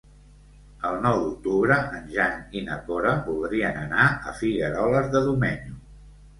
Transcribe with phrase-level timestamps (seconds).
[0.87, 5.81] El nou d'octubre en Jan i na Cora voldrien anar a Figueroles de Domenyo.